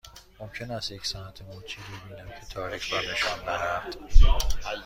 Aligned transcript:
ممکن 0.39 0.71
است 0.71 0.91
یک 0.91 1.05
ساعت 1.05 1.41
مچی 1.41 1.79
ببینم 1.81 2.29
که 2.29 2.45
تاریخ 2.53 2.93
را 2.93 2.99
نشان 3.13 3.39
می 3.39 3.45
دهد؟ 3.45 3.95